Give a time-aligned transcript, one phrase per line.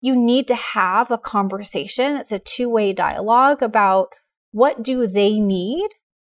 [0.00, 2.16] you need to have a conversation.
[2.16, 4.08] It's a two way dialogue about
[4.52, 5.88] what do they need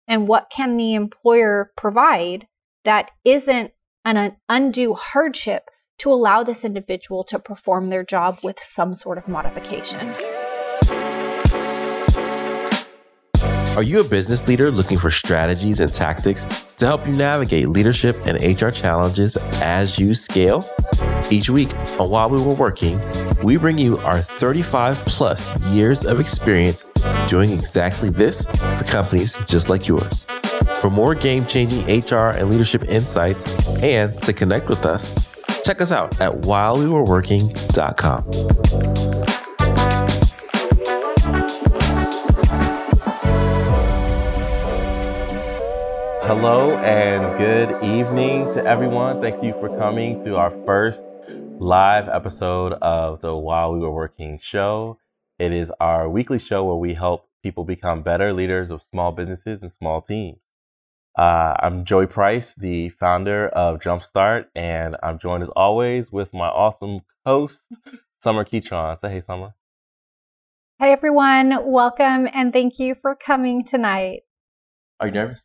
[0.07, 2.47] and what can the employer provide
[2.83, 3.71] that isn't
[4.05, 9.27] an undue hardship to allow this individual to perform their job with some sort of
[9.27, 10.13] modification.
[13.75, 16.45] Are you a business leader looking for strategies and tactics
[16.75, 20.63] to help you navigate leadership and HR challenges as you scale?
[21.31, 23.01] Each week on While We Were Working,
[23.41, 26.83] we bring you our 35 plus years of experience
[27.27, 30.27] doing exactly this for companies just like yours.
[30.75, 33.43] For more game changing HR and leadership insights
[33.81, 35.11] and to connect with us,
[35.63, 38.92] check us out at whilewewereworking.com.
[46.25, 49.19] Hello and good evening to everyone.
[49.19, 51.03] Thank you for coming to our first
[51.59, 54.99] live episode of the While We Were Working show.
[55.37, 59.61] It is our weekly show where we help people become better leaders of small businesses
[59.61, 60.39] and small teams.
[61.17, 66.47] Uh, I'm Joey Price, the founder of Jumpstart, and I'm joined as always with my
[66.47, 67.59] awesome host,
[68.21, 68.97] Sommer Keytron.
[68.97, 69.55] Say hey, Sommer.
[70.79, 71.69] Hey, everyone.
[71.69, 74.21] Welcome and thank you for coming tonight.
[75.01, 75.41] Are you nervous?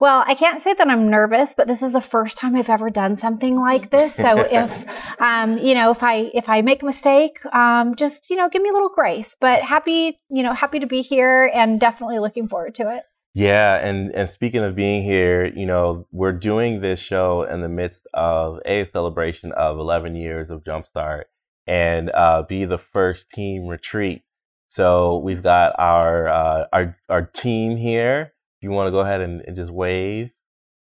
[0.00, 2.88] Well, I can't say that I'm nervous, but this is the first time I've ever
[2.88, 4.14] done something like this.
[4.14, 4.86] So if,
[5.20, 8.62] um, you know, if I if I make a mistake, um, just you know, give
[8.62, 9.36] me a little grace.
[9.40, 13.02] But happy, you know, happy to be here, and definitely looking forward to it.
[13.34, 17.68] Yeah, and and speaking of being here, you know, we're doing this show in the
[17.68, 21.24] midst of a celebration of 11 years of Jumpstart,
[21.66, 24.22] and uh, be the first team retreat.
[24.68, 29.42] So we've got our uh, our our team here you want to go ahead and,
[29.46, 30.30] and just wave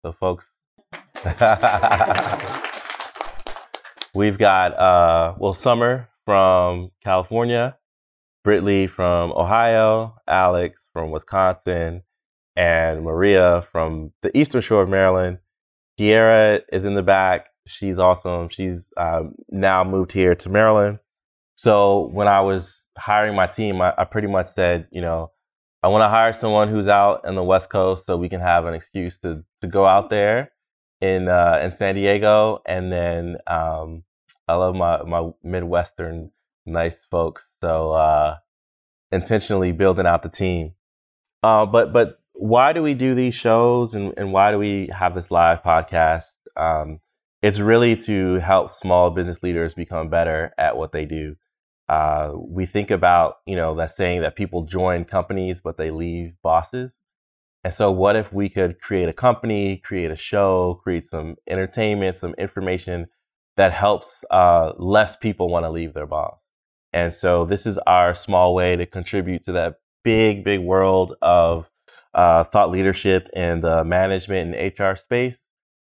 [0.03, 0.53] the folks?
[4.15, 7.79] We've got uh, well Sommer from California,
[8.47, 12.03] Britley from Ohio, Alex from Wisconsin,
[12.57, 15.39] and Maria from the Eastern Shore of Maryland.
[15.99, 17.49] Kiera is in the back.
[17.67, 18.49] She's awesome.
[18.49, 20.99] She's um, now moved here to Maryland.
[21.55, 25.31] So when I was hiring my team, I, I pretty much said, you know,
[25.83, 28.67] I want to hire someone who's out in the West Coast so we can have
[28.67, 30.53] an excuse to to go out there
[31.01, 34.05] in uh, in San Diego, and then um,
[34.47, 36.31] I love my my Midwestern
[36.65, 38.37] nice folks, so uh,
[39.11, 40.73] intentionally building out the team.
[41.43, 45.15] Uh, but but why do we do these shows, and and why do we have
[45.17, 46.31] this live podcast?
[46.57, 47.01] Um,
[47.43, 51.35] it's really to help small business leaders become better at what they do.
[51.89, 56.35] Uh, we think about, you know, that saying that people join companies, but they leave
[56.43, 56.99] bosses.
[57.65, 62.17] And so, what if we could create a company, create a show, create some entertainment,
[62.17, 63.07] some information
[63.57, 66.39] that helps uh, less people want to leave their boss?
[66.93, 71.71] And so, this is our small way to contribute to that big, big world of
[72.15, 75.45] uh, thought leadership and uh, management and HR space.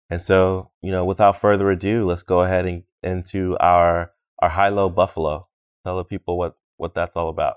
[0.09, 4.11] And so, you know, without further ado, let's go ahead and into our
[4.41, 5.48] our high low buffalo
[5.83, 7.55] tell the people what what that's all about.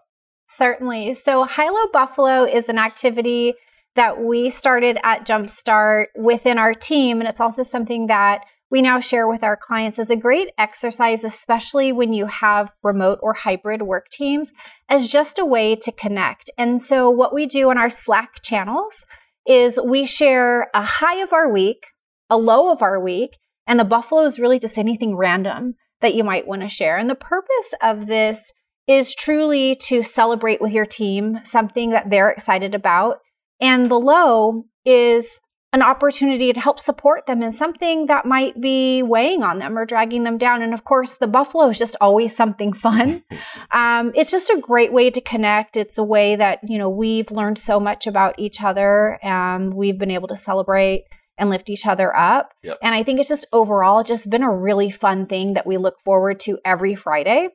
[0.48, 1.14] Certainly.
[1.14, 3.54] So High-Low Buffalo is an activity
[3.94, 9.00] that we started at Jumpstart within our team, and it's also something that we now
[9.00, 13.82] share with our clients as a great exercise, especially when you have remote or hybrid
[13.82, 14.50] work teams,
[14.88, 16.50] as just a way to connect.
[16.56, 19.04] And so, what we do in our Slack channels
[19.46, 21.88] is we share a high of our week,
[22.30, 26.24] a low of our week, and the buffalo is really just anything random that you
[26.24, 26.98] might want to share.
[26.98, 28.52] And the purpose of this
[28.86, 33.20] is truly to celebrate with your team something that they're excited about.
[33.60, 35.40] And the low is
[35.72, 39.86] an opportunity to help support them in something that might be weighing on them or
[39.86, 40.60] dragging them down.
[40.60, 43.24] And of course, the buffalo is just always something fun.
[43.74, 45.78] Um, it's just a great way to connect.
[45.78, 49.18] It's a way that, you know, we've learned so much about each other.
[49.22, 51.04] and we've been able to celebrate
[51.38, 52.52] and lift each other up.
[52.62, 52.78] Yep.
[52.82, 56.00] And I think it's just overall just been a really fun thing that we look
[56.04, 57.48] forward to every Friday.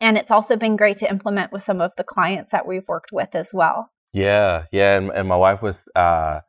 [0.00, 3.12] And it's also been great to implement with some of the clients that we've worked
[3.12, 3.90] with as well.
[4.12, 4.96] Yeah, yeah.
[4.96, 6.40] And, and my wife was, uh,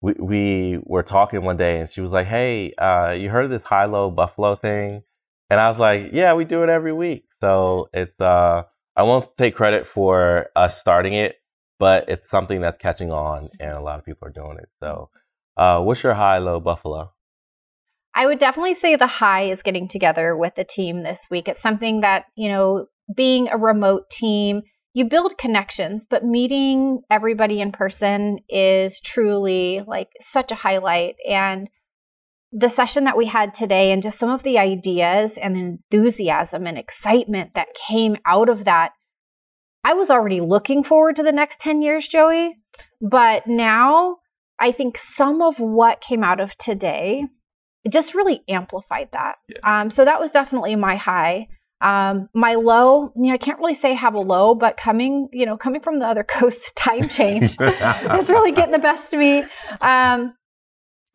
[0.00, 3.50] we, we were talking one day and she was like, Hey, uh, you heard of
[3.50, 5.02] this high low buffalo thing?
[5.48, 7.26] And I was like, Yeah, we do it every week.
[7.40, 8.64] So it's, uh,
[8.96, 11.36] I won't take credit for us starting it,
[11.78, 14.68] but it's something that's catching on and a lot of people are doing it.
[14.80, 15.10] So
[15.56, 17.12] uh, what's your high, low, Buffalo?
[18.14, 21.48] I would definitely say the high is getting together with the team this week.
[21.48, 24.62] It's something that, you know, being a remote team,
[24.94, 31.16] you build connections, but meeting everybody in person is truly like such a highlight.
[31.28, 31.68] And
[32.52, 36.78] the session that we had today and just some of the ideas and enthusiasm and
[36.78, 38.92] excitement that came out of that.
[39.84, 42.56] I was already looking forward to the next 10 years, Joey,
[43.00, 44.16] but now
[44.58, 47.26] I think some of what came out of today
[47.88, 49.36] just really amplified that.
[49.48, 49.58] Yeah.
[49.80, 51.48] Um, so that was definitely my high.
[51.80, 55.44] Um, my low, you know, I can't really say have a low, but coming, you
[55.44, 59.44] know, coming from the other coast, time change is really getting the best of me.
[59.80, 60.34] Um,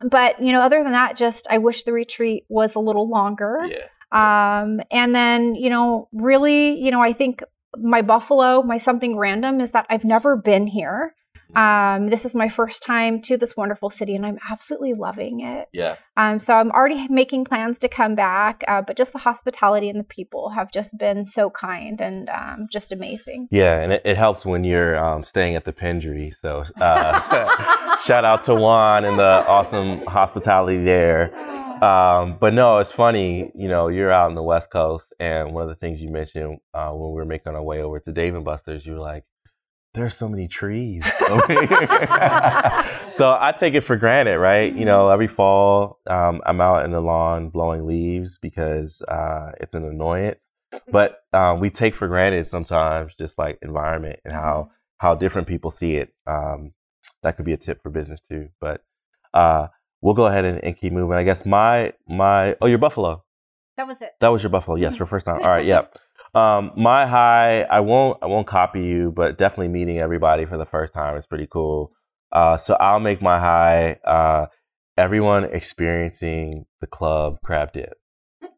[0.00, 3.60] but you know, other than that, just I wish the retreat was a little longer.
[3.68, 3.86] Yeah.
[4.12, 7.42] Um, and then you know, really, you know, I think
[7.76, 11.14] my buffalo, my something random is that I've never been here.
[11.54, 15.68] Um, this is my first time to this wonderful city, and I'm absolutely loving it.
[15.72, 15.96] Yeah.
[16.16, 19.98] Um, so I'm already making plans to come back, uh, but just the hospitality and
[19.98, 23.48] the people have just been so kind and um, just amazing.
[23.50, 26.34] Yeah, and it, it helps when you're um, staying at the Pendry.
[26.34, 31.34] So uh, shout out to Juan and the awesome hospitality there.
[31.82, 33.50] Um, but no, it's funny.
[33.56, 36.60] You know, you're out in the West Coast, and one of the things you mentioned
[36.72, 39.24] uh, when we were making our way over to Dave and Buster's, you were like,
[39.94, 41.04] there's so many trees.
[43.10, 44.74] so I take it for granted, right?
[44.74, 49.74] You know, every fall um, I'm out in the lawn blowing leaves because uh, it's
[49.74, 50.50] an annoyance.
[50.90, 55.70] But um, we take for granted sometimes just like environment and how how different people
[55.70, 56.14] see it.
[56.26, 56.72] Um,
[57.22, 58.48] that could be a tip for business too.
[58.60, 58.82] But
[59.34, 59.68] uh,
[60.00, 61.16] we'll go ahead and, and, keep moving.
[61.16, 63.24] I guess my my oh your buffalo.
[63.76, 64.12] That was it.
[64.20, 64.76] That was your buffalo.
[64.76, 65.42] Yes, for first time.
[65.42, 65.66] All right.
[65.66, 65.98] Yep.
[66.34, 70.64] Um, my high, I won't, I won't copy you, but definitely meeting everybody for the
[70.64, 71.92] first time is pretty cool.
[72.30, 73.98] Uh, so I'll make my high.
[74.04, 74.46] Uh,
[74.96, 77.94] everyone experiencing the club crab dip.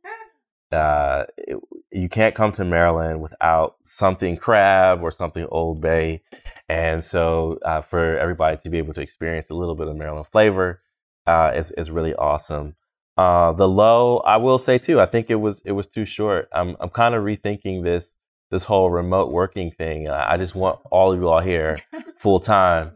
[0.72, 1.56] Uh, it,
[1.92, 6.20] you can't come to Maryland without something crab or something Old Bay,
[6.68, 10.26] and so uh, for everybody to be able to experience a little bit of Maryland
[10.26, 10.82] flavor
[11.28, 12.74] uh, is is really awesome.
[13.16, 16.48] Uh, the low, I will say too, I think it was it was too short.
[16.52, 18.12] I'm I'm kind of rethinking this
[18.50, 20.08] this whole remote working thing.
[20.08, 21.80] I just want all of you all here
[22.18, 22.92] full time.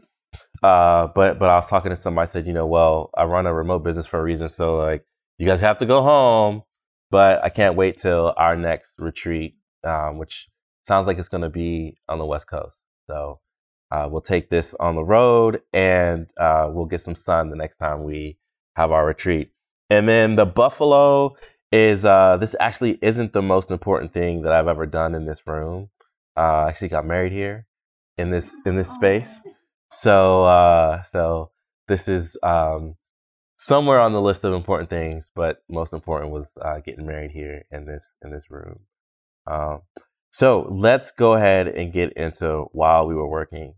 [0.61, 3.47] Uh, but but I was talking to somebody I said, you know, well, I run
[3.47, 5.05] a remote business for a reason, so like
[5.37, 6.63] you guys have to go home.
[7.11, 10.47] But I can't wait till our next retreat, um, which
[10.83, 12.75] sounds like it's going to be on the West Coast.
[13.07, 13.39] So
[13.89, 17.77] uh, we'll take this on the road, and uh, we'll get some sun the next
[17.77, 18.37] time we
[18.75, 19.51] have our retreat.
[19.89, 21.35] And then the buffalo
[21.71, 25.45] is uh, this actually isn't the most important thing that I've ever done in this
[25.45, 25.89] room.
[26.37, 27.65] Uh, I actually got married here
[28.17, 29.43] in this in this space.
[29.91, 31.51] So uh, so
[31.87, 32.95] this is um,
[33.57, 37.65] somewhere on the list of important things, but most important was uh, getting married here
[37.71, 38.81] in this in this room.
[39.47, 39.81] Um,
[40.31, 43.75] so let's go ahead and get into while we were working.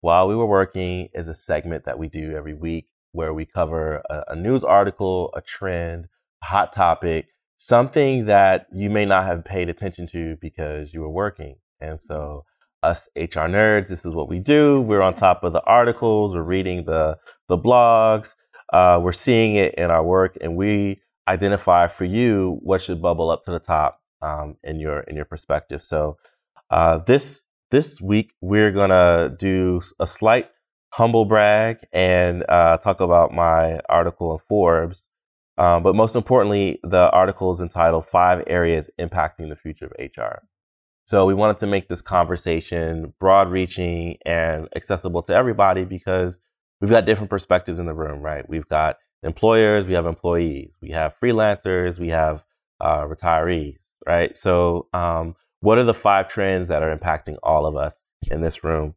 [0.00, 4.02] While we were working is a segment that we do every week where we cover
[4.10, 6.06] a, a news article, a trend,
[6.42, 7.26] a hot topic,
[7.58, 11.56] something that you may not have paid attention to because you were working.
[11.80, 12.44] And so
[12.82, 14.80] us HR nerds, this is what we do.
[14.80, 17.18] We're on top of the articles, we're reading the
[17.48, 18.34] the blogs,
[18.72, 23.30] uh, we're seeing it in our work, and we identify for you what should bubble
[23.30, 25.84] up to the top um, in your in your perspective.
[25.84, 26.16] So
[26.70, 30.48] uh, this this week we're gonna do a slight
[30.92, 35.06] humble brag and uh, talk about my article in Forbes.
[35.58, 40.42] Um, but most importantly, the article is entitled Five Areas Impacting the Future of HR.
[41.06, 46.38] So we wanted to make this conversation broad reaching and accessible to everybody because
[46.80, 48.48] we've got different perspectives in the room, right?
[48.48, 52.44] We've got employers, we have employees, we have freelancers, we have
[52.80, 54.36] uh, retirees, right?
[54.36, 58.00] So, um, what are the five trends that are impacting all of us
[58.30, 58.94] in this room?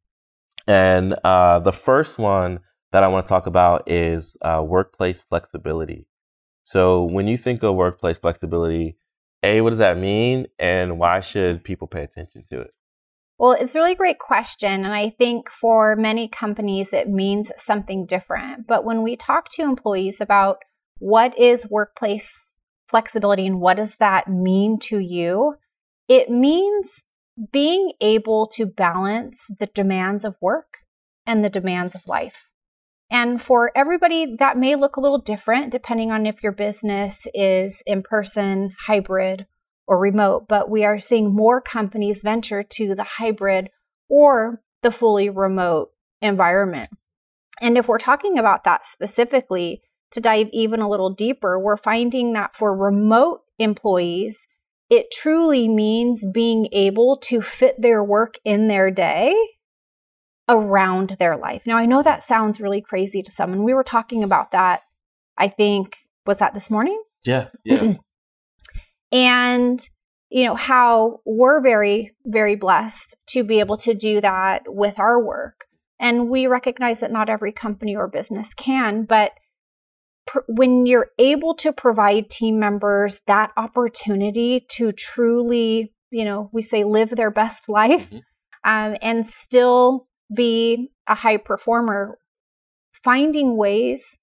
[0.67, 2.59] And uh, the first one
[2.91, 6.07] that I want to talk about is uh, workplace flexibility.
[6.63, 8.97] So, when you think of workplace flexibility,
[9.41, 10.47] A, what does that mean?
[10.57, 12.71] And why should people pay attention to it?
[13.37, 14.85] Well, it's a really great question.
[14.85, 18.67] And I think for many companies, it means something different.
[18.67, 20.59] But when we talk to employees about
[20.99, 22.53] what is workplace
[22.87, 25.55] flexibility and what does that mean to you,
[26.07, 27.01] it means
[27.51, 30.77] being able to balance the demands of work
[31.25, 32.49] and the demands of life.
[33.09, 37.81] And for everybody, that may look a little different depending on if your business is
[37.85, 39.45] in person, hybrid,
[39.87, 40.47] or remote.
[40.47, 43.69] But we are seeing more companies venture to the hybrid
[44.09, 45.89] or the fully remote
[46.21, 46.89] environment.
[47.61, 52.33] And if we're talking about that specifically, to dive even a little deeper, we're finding
[52.33, 54.45] that for remote employees,
[54.93, 59.35] it truly means being able to fit their work in their day
[60.47, 61.63] around their life.
[61.65, 64.81] Now, I know that sounds really crazy to some, and we were talking about that,
[65.35, 65.97] I think,
[66.27, 67.01] was that this morning?
[67.25, 67.93] Yeah, yeah.
[69.11, 69.89] and
[70.29, 75.23] you know how we're very very blessed to be able to do that with our
[75.23, 75.65] work
[75.99, 79.33] and we recognize that not every company or business can but
[80.47, 86.83] when you're able to provide team members that opportunity to truly you know we say
[86.83, 88.17] live their best life mm-hmm.
[88.63, 92.17] um, and still be a high performer
[93.03, 94.17] finding ways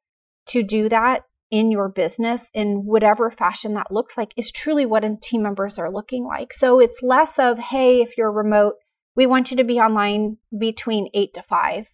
[0.46, 5.04] to do that in your business in whatever fashion that looks like is truly what
[5.20, 6.52] team members are looking like.
[6.52, 8.74] So it's less of, hey, if you're remote,
[9.16, 11.88] we want you to be online between eight to five.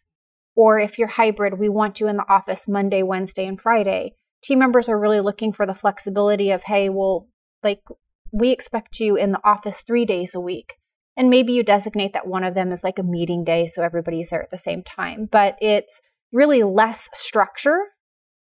[0.56, 4.14] Or if you're hybrid, we want you in the office Monday, Wednesday, and Friday.
[4.42, 7.28] Team members are really looking for the flexibility of, hey, well,
[7.62, 7.82] like
[8.32, 10.74] we expect you in the office three days a week.
[11.16, 14.30] And maybe you designate that one of them is like a meeting day, so everybody's
[14.30, 15.28] there at the same time.
[15.30, 16.00] But it's
[16.32, 17.78] really less structure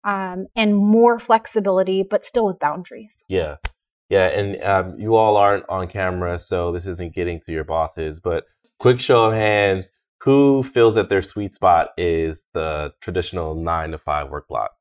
[0.05, 3.25] um, and more flexibility, but still with boundaries.
[3.29, 3.57] Yeah.
[4.09, 4.29] Yeah.
[4.29, 8.45] And um, you all aren't on camera, so this isn't getting to your bosses, but
[8.79, 13.99] quick show of hands who feels that their sweet spot is the traditional nine to
[13.99, 14.73] five work block?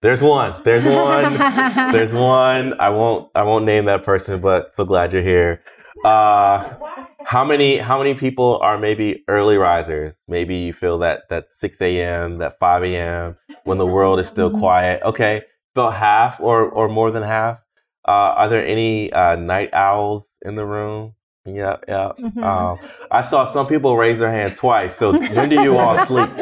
[0.00, 0.60] There's one.
[0.64, 1.34] There's one.
[1.92, 2.78] There's one.
[2.80, 3.30] I won't.
[3.34, 5.62] I won't name that person, but so glad you're here.
[6.04, 6.76] Uh,
[7.24, 10.14] how many how many people are maybe early risers?
[10.28, 13.36] Maybe you feel that that six a.m., that five a.m.
[13.64, 14.60] when the world is still mm-hmm.
[14.60, 15.02] quiet.
[15.02, 15.42] Okay,
[15.74, 17.58] about half or or more than half.
[18.06, 21.14] Uh, are there any uh, night owls in the room?
[21.54, 22.12] Yeah, yeah.
[22.18, 22.42] Mm-hmm.
[22.42, 22.78] Um,
[23.10, 24.96] I saw some people raise their hand twice.
[24.96, 26.30] So when do you all sleep?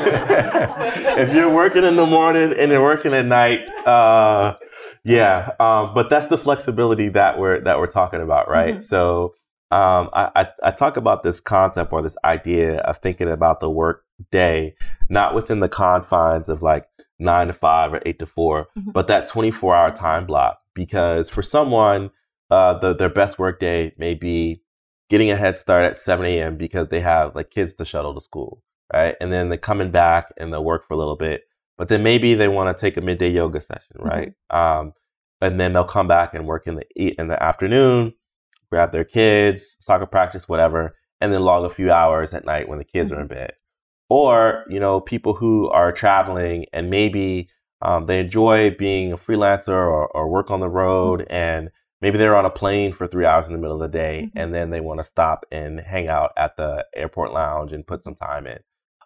[1.20, 4.56] if you're working in the morning and you're working at night, uh,
[5.04, 5.50] yeah.
[5.60, 8.74] Um, but that's the flexibility that we're that we're talking about, right?
[8.74, 8.82] Mm-hmm.
[8.82, 9.34] So
[9.70, 13.70] um, I, I, I talk about this concept or this idea of thinking about the
[13.70, 14.74] work day,
[15.08, 16.86] not within the confines of like
[17.18, 18.90] nine to five or eight to 4 mm-hmm.
[18.92, 20.58] but that 24 hour time block.
[20.74, 22.10] Because for someone,
[22.50, 24.62] uh, the, their best work day may be
[25.08, 26.56] getting a head start at 7 a.m.
[26.56, 29.16] because they have like kids to shuttle to school, right?
[29.20, 31.42] And then they're coming back and they'll work for a little bit,
[31.76, 34.08] but then maybe they want to take a midday yoga session, mm-hmm.
[34.08, 34.32] right?
[34.52, 34.80] Mm-hmm.
[34.86, 34.92] Um,
[35.40, 38.14] and then they'll come back and work in the in the afternoon,
[38.70, 42.78] grab their kids, soccer practice, whatever, and then log a few hours at night when
[42.78, 43.20] the kids mm-hmm.
[43.20, 43.52] are in bed.
[44.08, 47.48] Or you know, people who are traveling and maybe
[47.82, 51.32] um, they enjoy being a freelancer or, or work on the road mm-hmm.
[51.34, 54.24] and maybe they're on a plane for three hours in the middle of the day
[54.26, 54.38] mm-hmm.
[54.38, 58.02] and then they want to stop and hang out at the airport lounge and put
[58.02, 58.58] some time in.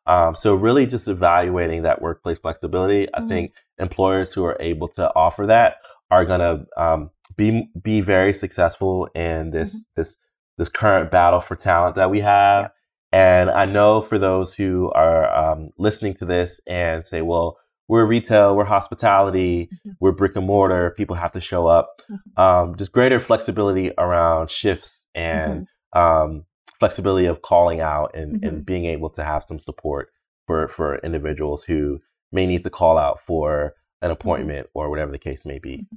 [0.07, 3.07] Um, so really just evaluating that workplace flexibility.
[3.07, 3.25] Mm-hmm.
[3.25, 5.77] I think employers who are able to offer that
[6.11, 10.01] are going to um, be be very successful in this mm-hmm.
[10.01, 10.19] this
[10.59, 12.71] this current battle for talent that we have.
[13.13, 18.07] And I know for those who are um, listening to this and say, well, we're
[18.07, 19.91] retail, we're hospitality, mm-hmm.
[20.01, 20.95] we're brick and mortar.
[20.97, 22.03] People have to show up.
[22.11, 22.41] Mm-hmm.
[22.41, 26.01] Um, just greater flexibility around shifts and mm-hmm.
[26.01, 26.45] um,
[26.79, 28.61] flexibility of calling out and, and mm-hmm.
[28.61, 30.11] being able to have some support
[30.47, 32.01] for for individuals who
[32.33, 34.13] may need to call out for an mm-hmm.
[34.13, 35.79] appointment or whatever the case may be.
[35.79, 35.97] Mm-hmm.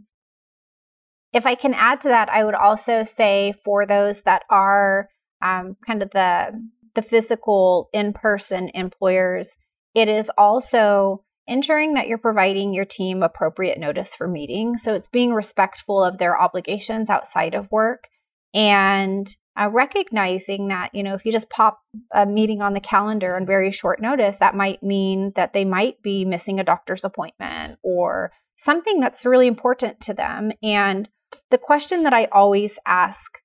[1.34, 5.10] If I can add to that, I would also say for those that are
[5.42, 9.56] um, kind of the the physical in person employers,
[9.94, 14.84] it is also ensuring that you're providing your team appropriate notice for meetings.
[14.84, 18.08] So it's being respectful of their obligations outside of work
[18.54, 21.80] and uh, recognizing that, you know, if you just pop
[22.14, 26.02] a meeting on the calendar on very short notice, that might mean that they might
[26.04, 30.52] be missing a doctor's appointment or something that's really important to them.
[30.62, 31.10] And
[31.50, 33.40] the question that I always ask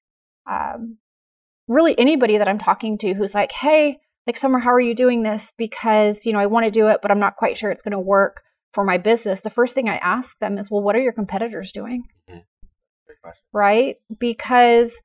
[0.51, 0.99] um,
[1.69, 5.23] really anybody that I'm talking to who's like, hey, like Sommer how are you doing
[5.23, 5.53] this?
[5.57, 7.93] Because you know i want to do it but i'm not quite sure it's going
[7.93, 9.41] to work for my business.
[9.41, 12.05] The first thing i ask them is well what are your competitors doing?
[12.31, 13.29] Mm-hmm.
[13.53, 13.97] right?
[14.19, 15.01] Because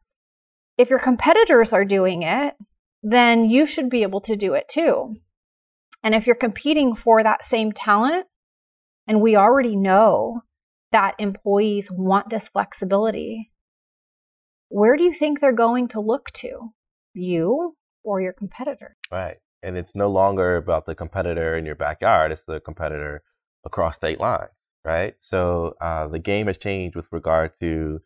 [0.77, 2.55] if your competitors are doing it
[3.03, 5.15] then you should be able to do it too.
[6.03, 8.27] And if you're competing for that same talent
[9.07, 10.41] and we already know
[10.91, 13.51] that employees want this flexibility
[14.69, 16.74] where do you think they're going to look to?
[17.13, 17.75] You
[18.08, 18.96] or your competitor.
[19.12, 19.38] Right.
[19.62, 23.22] And it's no longer about the competitor in your backyard, it's the competitor
[23.66, 24.52] across state lines,
[24.86, 25.16] right?
[25.20, 28.02] So uh, the game has changed with regard to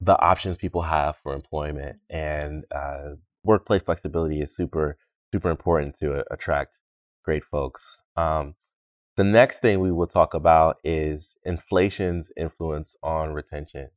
[0.00, 4.98] the options people have for employment and uh, workplace flexibility is super,
[5.32, 6.78] super important to uh, attract
[7.24, 8.02] great folks.
[8.16, 8.54] Um,
[9.16, 13.88] the next thing we will talk about is inflation's influence on retention.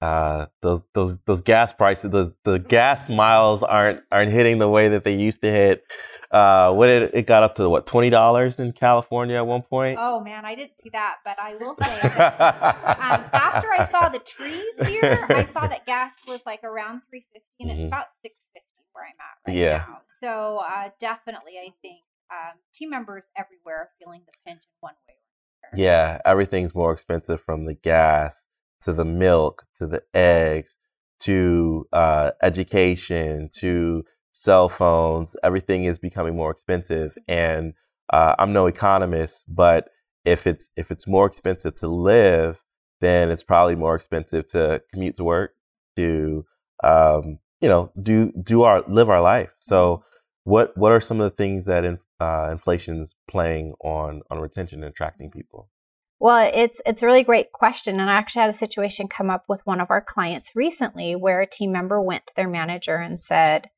[0.00, 4.88] Uh, those those those gas prices, those the gas miles aren't aren't hitting the way
[4.88, 5.84] that they used to hit.
[6.30, 9.98] Uh, what it, it got up to what twenty dollars in California at one point.
[10.00, 12.14] Oh man, I didn't see that, but I will say that,
[13.00, 17.24] um, after I saw the trees here, I saw that gas was like around three
[17.32, 17.78] fifty, and mm-hmm.
[17.78, 19.84] it's about six fifty where I'm at right yeah.
[19.88, 19.98] now.
[20.08, 22.00] So uh, definitely, I think
[22.30, 25.14] um, team members everywhere are feeling the pinch in one way
[25.62, 25.82] or another.
[25.82, 28.46] Yeah, everything's more expensive from the gas
[28.82, 30.76] to the milk to the eggs
[31.20, 35.34] to uh, education to cell phones.
[35.42, 37.74] Everything is becoming more expensive, and
[38.12, 39.88] uh, I'm no economist, but
[40.24, 42.60] if it's if it's more expensive to live,
[43.00, 45.54] then it's probably more expensive to commute to work,
[45.96, 46.44] to
[46.84, 49.50] um, you know do do our live our life.
[49.60, 50.04] So
[50.44, 54.82] what what are some of the things that in, uh, inflation's playing on on retention
[54.84, 55.70] and attracting people?
[56.18, 59.44] Well, it's it's a really great question, and I actually had a situation come up
[59.48, 63.20] with one of our clients recently where a team member went to their manager and
[63.20, 63.68] said,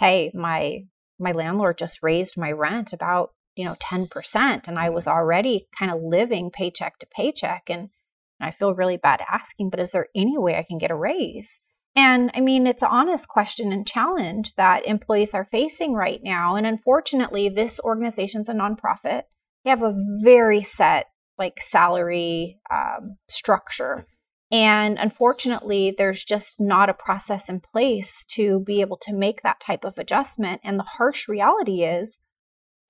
[0.00, 0.84] "Hey, my
[1.18, 5.66] my landlord just raised my rent about you know ten percent, and I was already
[5.78, 7.90] kind of living paycheck to paycheck, and,
[8.40, 10.96] and I feel really bad asking, but is there any way I can get a
[10.96, 11.60] raise?"
[11.96, 16.56] And I mean, it's an honest question and challenge that employees are facing right now.
[16.56, 19.24] And unfortunately, this organization's a nonprofit.
[19.64, 21.06] They have a very set
[21.38, 24.06] like salary um, structure.
[24.50, 29.60] And unfortunately, there's just not a process in place to be able to make that
[29.60, 30.60] type of adjustment.
[30.62, 32.18] And the harsh reality is,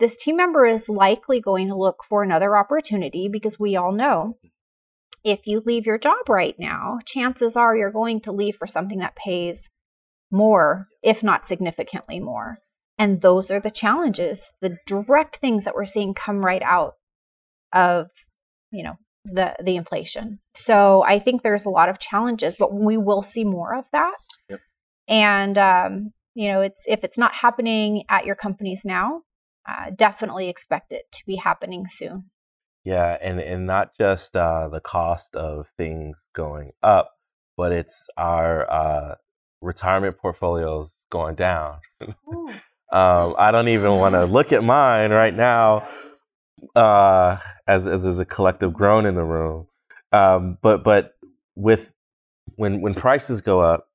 [0.01, 4.37] this team member is likely going to look for another opportunity because we all know
[5.25, 8.99] if you leave your job right now, chances are you're going to leave for something
[8.99, 9.71] that pays
[10.31, 12.59] more, if not significantly more.
[12.99, 16.95] And those are the challenges, the direct things that we're seeing come right out
[17.73, 18.11] of,
[18.75, 20.41] you know, the the inflation.
[20.55, 24.15] So I think there's a lot of challenges, but we will see more of that.
[24.49, 24.61] Yep.
[25.09, 29.23] And um, you know, it's if it's not happening at your companies now,
[29.69, 32.31] uh, definitely expect it to be happening soon.
[32.85, 37.13] Yeah, and and not just uh, the cost of things going up,
[37.57, 39.15] but it's our uh,
[39.63, 41.79] retirement portfolios going down.
[42.93, 45.89] um, I don't even want to look at mine right now,
[46.75, 49.67] uh, as as there's a collective groan in the room.
[50.13, 51.15] Um, but but
[51.55, 51.93] with
[52.57, 53.89] when when prices go up,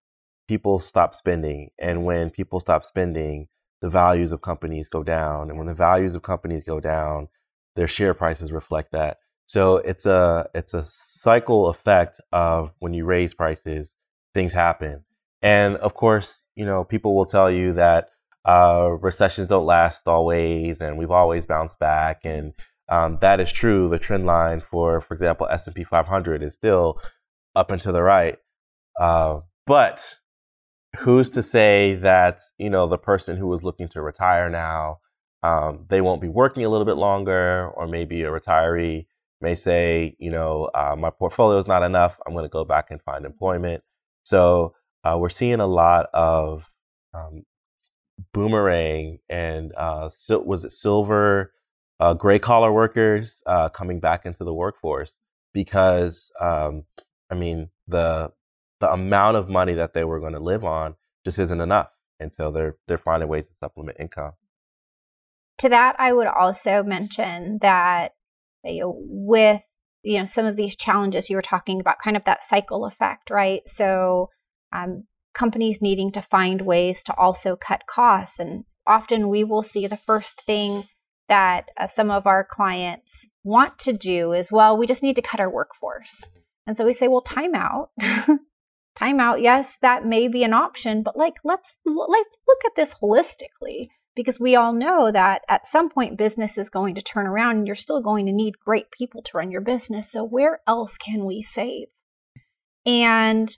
[0.47, 3.47] people stop spending, and when people stop spending,
[3.81, 7.27] the values of companies go down, and when the values of companies go down
[7.75, 9.17] their share prices reflect that.
[9.45, 13.95] So it's a it's a cycle effect of when you raise prices,
[14.33, 15.05] things happen.
[15.41, 18.09] And of course, you know, people will tell you that
[18.45, 22.53] uh, recessions don't last always, and we've always bounced back, and
[22.89, 23.89] um, that is true.
[23.89, 26.99] The trend line for, for example, S and P 500 is still
[27.55, 28.37] up and to the right.
[28.99, 30.15] Uh, but
[30.99, 34.99] who's to say that you know the person who was looking to retire now
[35.43, 39.05] um, they won't be working a little bit longer, or maybe a retiree
[39.41, 42.17] may say, you know, uh, my portfolio is not enough.
[42.25, 43.83] I'm going to go back and find employment.
[44.23, 44.73] So
[45.03, 46.69] uh, we're seeing a lot of
[47.13, 47.43] um,
[48.33, 51.53] boomerang and uh, was it silver,
[51.99, 55.15] uh, gray collar workers uh, coming back into the workforce
[55.53, 56.85] because, um,
[57.29, 58.31] I mean, the
[58.79, 62.31] the amount of money that they were going to live on just isn't enough, and
[62.33, 64.33] so they're they're finding ways to supplement income
[65.59, 68.13] to that, I would also mention that
[68.63, 69.61] you know, with
[70.03, 73.29] you know some of these challenges you were talking about, kind of that cycle effect,
[73.29, 73.61] right?
[73.67, 74.29] So
[74.71, 75.03] um,
[75.33, 79.97] companies needing to find ways to also cut costs, and often we will see the
[79.97, 80.85] first thing
[81.27, 85.21] that uh, some of our clients want to do is, well, we just need to
[85.21, 86.23] cut our workforce,
[86.65, 87.89] and so we say, well, time out.
[88.95, 92.95] time out yes that may be an option but like let's let's look at this
[92.95, 93.87] holistically
[94.19, 97.65] because we all know that at some point business is going to turn around and
[97.65, 100.11] you're still going to need great people to run your business.
[100.11, 101.87] So where else can we save?
[102.85, 103.55] And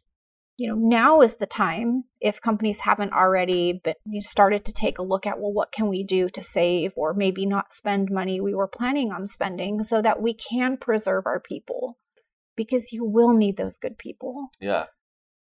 [0.57, 4.99] you know, now is the time if companies haven't already but you started to take
[4.99, 8.39] a look at well what can we do to save or maybe not spend money
[8.39, 11.97] we were planning on spending so that we can preserve our people
[12.55, 14.49] because you will need those good people.
[14.59, 14.85] Yeah.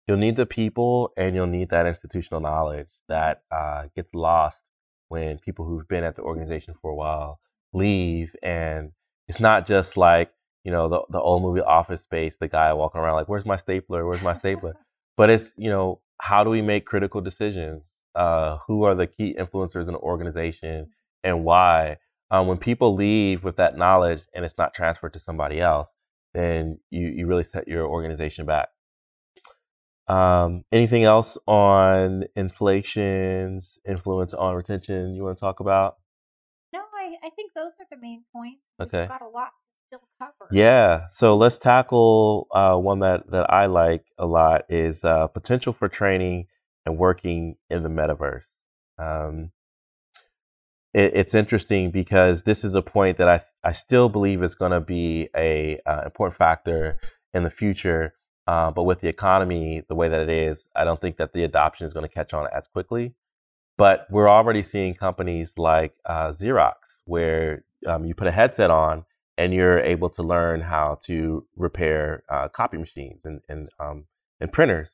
[0.07, 4.62] You'll need the people and you'll need that institutional knowledge that uh, gets lost
[5.07, 7.39] when people who've been at the organization for a while
[7.73, 8.91] leave and
[9.27, 10.31] it's not just like
[10.63, 13.55] you know the, the old movie office space the guy walking around like where's my
[13.55, 14.73] stapler where's my stapler
[15.19, 17.84] but it's you know how do we make critical decisions
[18.15, 20.88] uh, who are the key influencers in the organization
[21.25, 21.97] and why
[22.32, 25.93] um, when people leave with that knowledge and it's not transferred to somebody else
[26.34, 28.69] then you, you really set your organization back
[30.08, 35.97] Um, anything else on inflation's influence on retention you want to talk about?
[36.73, 38.62] No, I, I think those are the main points.
[38.82, 39.01] Okay.
[39.01, 39.51] We've got a lot
[39.89, 40.47] still cover.
[40.52, 41.08] Yeah.
[41.10, 45.89] So let's tackle uh, one that, that I like a lot is uh, potential for
[45.89, 46.45] training
[46.86, 48.45] and working in the metaverse.
[48.99, 49.52] Um,
[50.93, 54.71] it, it's interesting because this is a point that I, I still believe is going
[54.71, 56.99] to be a uh, important factor
[57.34, 58.13] in the future.
[58.45, 61.43] Uh, but with the economy the way that it is, I don't think that the
[61.43, 63.15] adoption is going to catch on as quickly.
[63.78, 66.73] But we're already seeing companies like uh, Xerox,
[67.06, 69.06] where um, you put a headset on
[69.39, 74.06] and you're able to learn how to repair uh, copy machines and and, um,
[74.39, 74.91] and printers.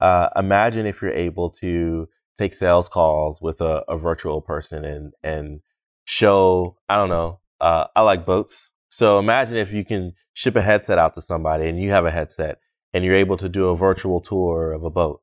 [0.00, 2.08] Uh, imagine if you're able to
[2.38, 5.60] take sales calls with a, a virtual person and and
[6.04, 8.70] show I don't know uh, I like boats.
[8.88, 12.10] So imagine if you can ship a headset out to somebody and you have a
[12.10, 12.58] headset
[12.94, 15.20] and you're able to do a virtual tour of a boat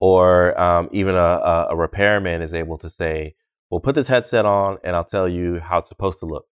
[0.00, 3.34] or um, even a, a, repairman is able to say,
[3.70, 6.46] well, put this headset on and I'll tell you how it's supposed to look.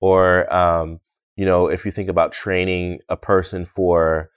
[0.00, 1.00] Or, um,
[1.36, 4.30] you know, if you think about training a person for,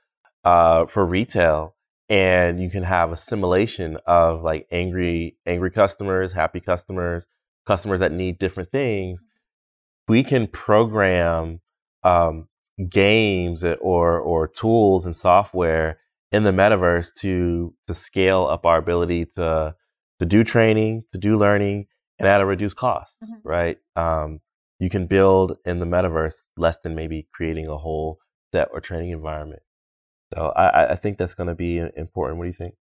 [0.44, 1.76] uh, for retail
[2.10, 7.26] and you can have a simulation of like angry, angry customers, happy customers,
[7.66, 9.24] customers that need different things,
[10.08, 11.60] we can program,
[12.04, 12.48] um,
[12.90, 16.00] games or, or tools and software
[16.32, 19.76] in the metaverse to to scale up our ability to
[20.20, 21.88] to do training, to do learning,
[22.20, 23.48] and at a reduced cost, mm-hmm.
[23.48, 23.78] right?
[23.96, 24.40] Um,
[24.80, 28.20] you can build in the metaverse less than maybe creating a whole
[28.54, 29.62] set or training environment.
[30.34, 32.38] So I, I think that's going to be important.
[32.38, 32.76] What do you think?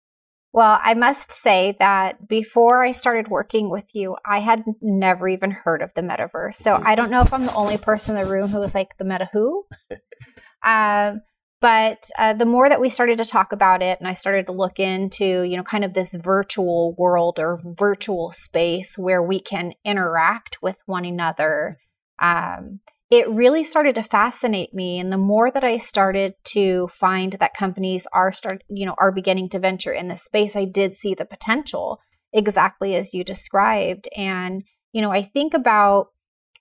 [0.53, 5.51] Well, I must say that before I started working with you, I had never even
[5.51, 6.57] heard of the metaverse.
[6.57, 6.87] So mm-hmm.
[6.87, 9.05] I don't know if I'm the only person in the room who was like the
[9.05, 9.67] meta who.
[10.65, 11.23] um,
[11.61, 14.53] but uh, the more that we started to talk about it and i started to
[14.53, 19.73] look into you know kind of this virtual world or virtual space where we can
[19.83, 21.79] interact with one another
[22.21, 27.37] um, it really started to fascinate me and the more that i started to find
[27.41, 30.95] that companies are start you know are beginning to venture in this space i did
[30.95, 32.01] see the potential
[32.33, 36.09] exactly as you described and you know i think about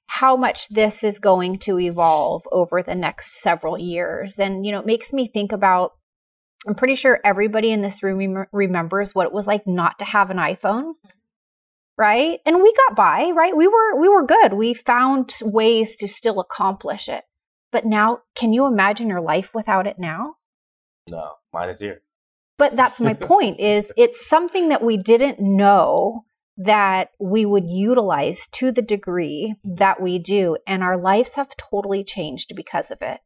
[0.08, 4.38] how much this is going to evolve over the next several years.
[4.38, 5.94] And, you know, it makes me think about
[6.68, 10.06] I'm pretty sure everybody in this room rem- remembers what it was like not to
[10.06, 10.94] have an iPhone.
[11.98, 12.40] Right?
[12.46, 13.56] And we got by, right?
[13.56, 14.54] We were we were good.
[14.54, 17.24] We found ways to still accomplish it.
[17.72, 20.36] But now, can you imagine your life without it now?
[21.10, 22.02] No, mine is here.
[22.58, 26.26] But that's my point is it's something that we didn't know
[26.58, 30.58] that we would utilize to the degree that we do.
[30.68, 33.22] And our lives have totally changed because of it.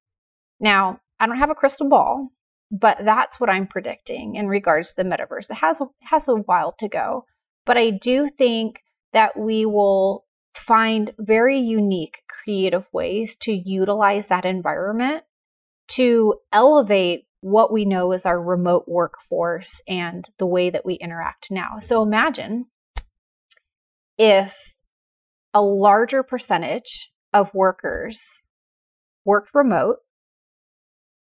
[0.59, 2.29] Now, I don't have a crystal ball,
[2.71, 5.49] but that's what I'm predicting in regards to the metaverse.
[5.49, 7.25] It has, it has a while to go.
[7.67, 8.81] But I do think
[9.13, 10.25] that we will
[10.55, 15.25] find very unique, creative ways to utilize that environment
[15.89, 21.51] to elevate what we know is our remote workforce and the way that we interact
[21.51, 21.79] now.
[21.79, 22.65] So imagine
[24.17, 24.75] if
[25.53, 28.21] a larger percentage of workers
[29.25, 29.97] worked remote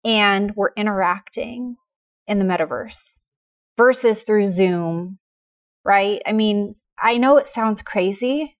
[0.04, 1.76] and were interacting
[2.26, 3.18] in the metaverse
[3.76, 5.18] versus through Zoom,
[5.88, 6.22] right?
[6.26, 8.56] I mean, I know it sounds crazy,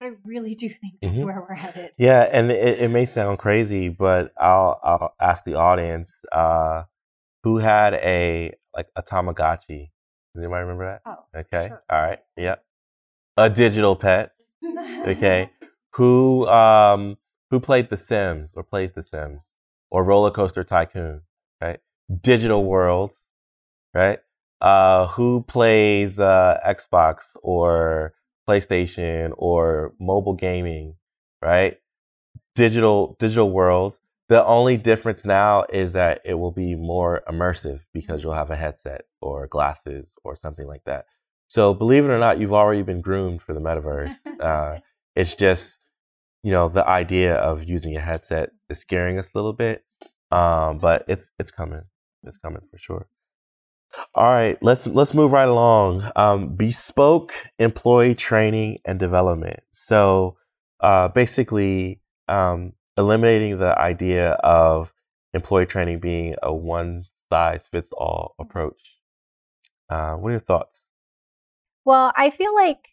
[0.00, 1.26] but I really do think that's mm-hmm.
[1.26, 1.90] where we're headed.
[1.98, 6.84] Yeah, and it, it, may sound crazy, but I'll I'll ask the audience uh,
[7.44, 9.90] who had a like a Tamagotchi.
[10.34, 11.02] Does anybody remember that?
[11.06, 11.68] Oh, okay.
[11.68, 11.82] Sure.
[11.88, 12.18] All right.
[12.36, 12.62] Yep
[13.36, 14.32] a digital pet.
[15.06, 15.50] Okay,
[15.92, 17.18] who um
[17.50, 19.52] who played The Sims or plays The Sims
[19.90, 21.22] or Roller Coaster Tycoon?
[21.60, 21.80] Right,
[22.20, 23.12] digital world.
[23.94, 24.20] Right,
[24.60, 28.14] uh, who plays uh, Xbox or
[28.48, 30.94] PlayStation or mobile gaming?
[31.42, 31.78] Right,
[32.54, 33.98] digital digital world.
[34.28, 38.56] The only difference now is that it will be more immersive because you'll have a
[38.56, 41.06] headset or glasses or something like that.
[41.46, 44.14] So believe it or not, you've already been groomed for the metaverse.
[44.40, 44.80] Uh,
[45.14, 45.78] it's just,
[46.42, 49.82] you know, the idea of using a headset is scaring us a little bit.
[50.30, 51.84] Um, but it's it's coming.
[52.24, 53.08] It's coming for sure.
[54.14, 56.10] All right, let's let's move right along.
[56.16, 59.60] Um, bespoke employee training and development.
[59.70, 60.36] So
[60.80, 64.92] uh, basically, um, eliminating the idea of
[65.34, 68.98] employee training being a one size fits all approach.
[69.88, 70.84] Uh, what are your thoughts?
[71.84, 72.88] Well, I feel like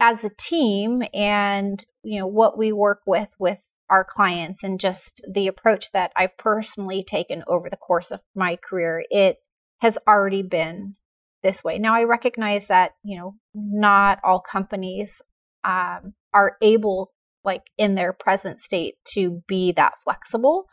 [0.00, 5.24] as a team and you know what we work with with our clients and just
[5.30, 9.38] the approach that I've personally taken over the course of my career, it
[9.80, 10.96] has already been
[11.42, 11.78] this way.
[11.78, 15.22] Now, I recognize that, you know, not all companies
[15.64, 17.12] um, are able,
[17.44, 20.66] like in their present state, to be that flexible.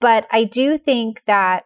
[0.00, 1.64] But I do think that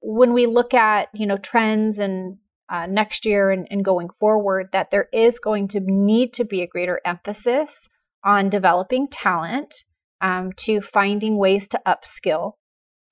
[0.00, 4.68] when we look at, you know, trends and uh, next year and, and going forward,
[4.72, 7.88] that there is going to need to be a greater emphasis
[8.24, 9.84] on developing talent,
[10.20, 12.52] um, to finding ways to upskill,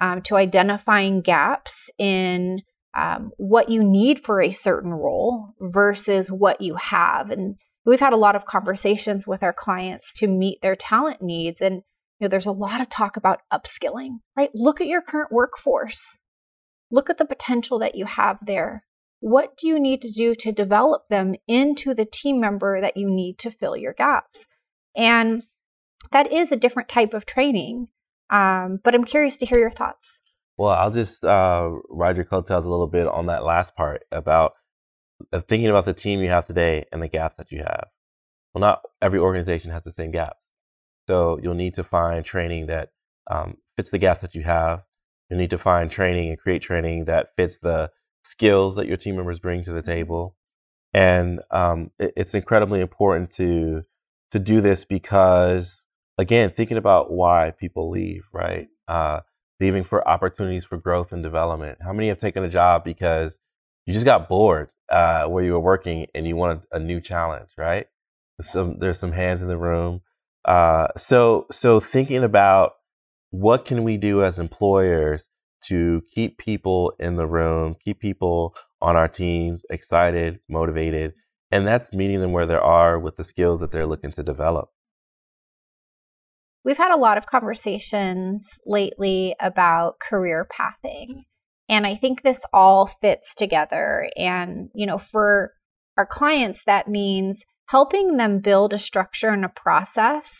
[0.00, 2.62] um, to identifying gaps in
[2.94, 7.30] um, what you need for a certain role versus what you have.
[7.30, 11.60] And we've had a lot of conversations with our clients to meet their talent needs.
[11.60, 11.82] And
[12.18, 14.50] you know, there's a lot of talk about upskilling, right?
[14.54, 16.18] Look at your current workforce.
[16.90, 18.84] Look at the potential that you have there.
[19.20, 23.10] What do you need to do to develop them into the team member that you
[23.10, 24.46] need to fill your gaps?
[24.96, 25.42] And
[26.10, 27.88] that is a different type of training.
[28.30, 30.18] Um, but I'm curious to hear your thoughts.
[30.56, 34.54] Well, I'll just uh, ride your coattails a little bit on that last part about
[35.32, 37.88] uh, thinking about the team you have today and the gaps that you have.
[38.52, 40.40] Well, not every organization has the same gaps.
[41.08, 42.90] So you'll need to find training that
[43.30, 44.82] um, fits the gaps that you have.
[45.30, 47.90] You'll need to find training and create training that fits the
[48.24, 50.36] skills that your team members bring to the table.
[50.92, 53.84] And um, it, it's incredibly important to
[54.30, 55.84] to do this because,
[56.18, 58.68] again, thinking about why people leave, right?
[58.86, 59.20] Uh,
[59.60, 61.78] leaving for opportunities for growth and development?
[61.82, 63.38] How many have taken a job because
[63.86, 67.50] you just got bored uh, where you were working and you wanted a new challenge,
[67.56, 67.86] right?
[68.38, 70.02] There's some there's some hands in the room.
[70.44, 72.74] Uh, so so thinking about
[73.30, 75.26] what can we do as employers
[75.66, 81.14] to keep people in the room, keep people on our teams excited, motivated,
[81.50, 84.70] and that's meeting them where they are with the skills that they're looking to develop
[86.68, 91.24] we've had a lot of conversations lately about career pathing.
[91.66, 94.10] And I think this all fits together.
[94.18, 95.54] And, you know, for
[95.96, 100.30] our clients, that means helping them build a structure and a process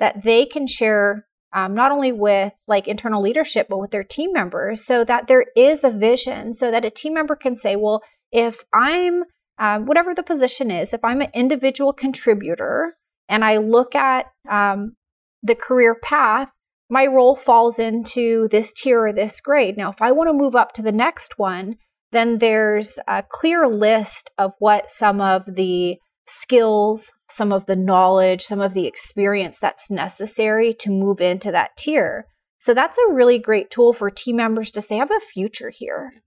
[0.00, 4.32] that they can share um, not only with like internal leadership, but with their team
[4.32, 8.02] members so that there is a vision so that a team member can say, well,
[8.32, 9.22] if I'm
[9.58, 12.96] um, whatever the position is, if I'm an individual contributor
[13.28, 14.96] and I look at um,
[15.42, 16.50] the career path,
[16.88, 19.76] my role falls into this tier or this grade.
[19.76, 21.76] Now, if I want to move up to the next one,
[22.12, 28.42] then there's a clear list of what some of the skills, some of the knowledge,
[28.42, 32.26] some of the experience that's necessary to move into that tier.
[32.58, 35.70] So that's a really great tool for team members to say, I have a future
[35.70, 36.22] here.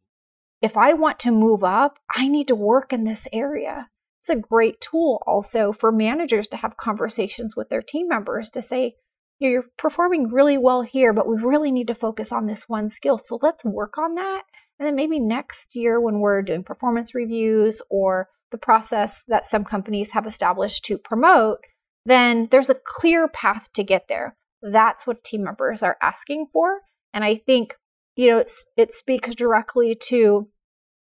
[0.61, 3.87] If I want to move up, I need to work in this area.
[4.21, 8.61] It's a great tool also for managers to have conversations with their team members to
[8.61, 8.95] say,
[9.39, 13.17] you're performing really well here, but we really need to focus on this one skill.
[13.17, 14.43] So let's work on that.
[14.77, 19.63] And then maybe next year, when we're doing performance reviews or the process that some
[19.63, 21.59] companies have established to promote,
[22.05, 24.35] then there's a clear path to get there.
[24.61, 26.81] That's what team members are asking for.
[27.13, 27.75] And I think,
[28.19, 28.43] you know,
[28.75, 30.49] it speaks directly to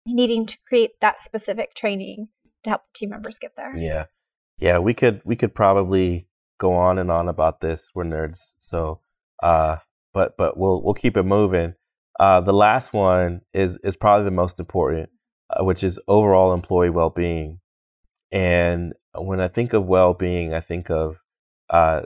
[0.05, 2.27] needing to create that specific training
[2.63, 3.75] to help team members get there.
[3.75, 4.05] Yeah.
[4.59, 6.27] Yeah, we could we could probably
[6.59, 7.89] go on and on about this.
[7.95, 9.01] We're nerds, so
[9.41, 9.77] uh,
[10.13, 11.73] but but we'll we'll keep it moving.
[12.19, 15.09] Uh, the last one is is probably the most important,
[15.49, 17.59] uh, which is overall employee well being.
[18.31, 21.17] And when I think of well being, I think of
[21.69, 22.03] uh,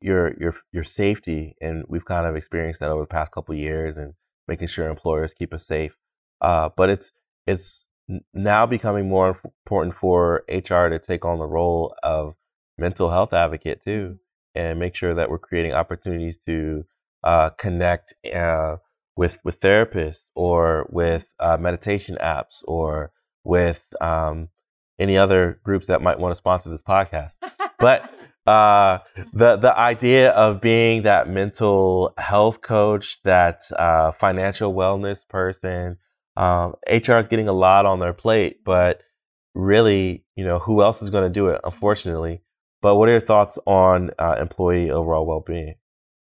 [0.00, 3.96] your your your safety, and we've kind of experienced that over the past couple years,
[3.96, 4.14] and
[4.48, 5.96] making sure employers keep us safe.
[6.40, 7.12] Uh, but it's
[7.46, 7.86] it's
[8.32, 12.34] now becoming more important for HR to take on the role of
[12.76, 14.18] mental health advocate too,
[14.54, 16.84] and make sure that we're creating opportunities to
[17.22, 18.76] uh, connect uh,
[19.16, 23.12] with with therapists or with uh, meditation apps or
[23.44, 24.48] with um,
[24.98, 27.32] any other groups that might want to sponsor this podcast.
[27.78, 28.12] but
[28.46, 28.98] uh,
[29.32, 35.98] the the idea of being that mental health coach, that uh, financial wellness person,
[36.36, 39.02] um, HR is getting a lot on their plate, but
[39.54, 41.60] really, you know, who else is going to do it?
[41.64, 42.42] Unfortunately,
[42.82, 45.76] but what are your thoughts on uh, employee overall well-being?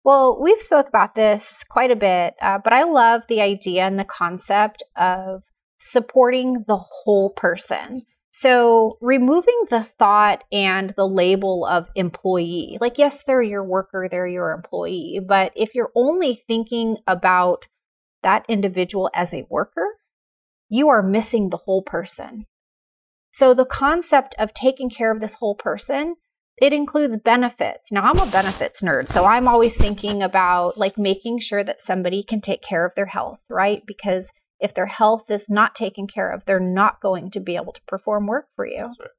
[0.04, 3.98] Well, we've spoke about this quite a bit, uh, but I love the idea and
[3.98, 5.42] the concept of
[5.78, 8.06] supporting the whole person.
[8.38, 12.76] So, removing the thought and the label of employee.
[12.82, 15.22] Like, yes, they're your worker, they're your employee.
[15.26, 17.64] But if you're only thinking about
[18.22, 19.86] that individual as a worker,
[20.68, 22.44] you are missing the whole person.
[23.32, 26.16] So, the concept of taking care of this whole person
[26.60, 27.90] it includes benefits.
[27.90, 32.22] Now, I'm a benefits nerd, so I'm always thinking about like making sure that somebody
[32.22, 33.82] can take care of their health, right?
[33.86, 37.72] Because if their health is not taken care of, they're not going to be able
[37.72, 38.84] to perform work for you.
[38.84, 39.10] Right.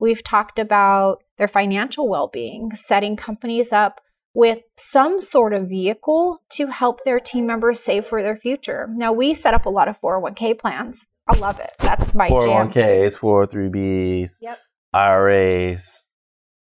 [0.00, 4.00] We've talked about their financial well being, setting companies up
[4.34, 8.88] with some sort of vehicle to help their team members save for their future.
[8.92, 11.06] Now, we set up a lot of 401k plans.
[11.28, 11.72] I love it.
[11.80, 14.58] That's my 401ks, 403bs, yep.
[14.94, 16.04] IRAs.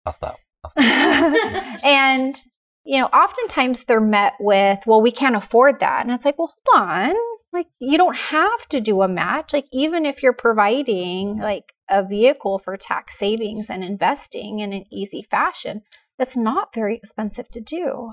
[0.06, 0.38] I'll stop.
[0.64, 0.84] I'll stop.
[1.84, 2.36] and,
[2.86, 6.02] you know, oftentimes they're met with, well, we can't afford that.
[6.02, 7.14] And it's like, well, hold on.
[7.52, 9.52] Like, you don't have to do a match.
[9.52, 14.84] Like, even if you're providing like a vehicle for tax savings and investing in an
[14.92, 15.82] easy fashion,
[16.16, 18.12] that's not very expensive to do.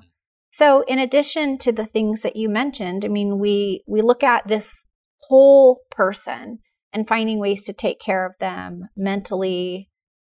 [0.51, 4.47] So, in addition to the things that you mentioned, I mean, we we look at
[4.47, 4.85] this
[5.27, 6.59] whole person
[6.91, 9.89] and finding ways to take care of them mentally,